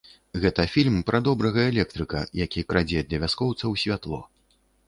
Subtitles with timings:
[0.45, 4.25] Гэта фільм пра добрага электрыка, які крадзе для вяскоўцаў святло.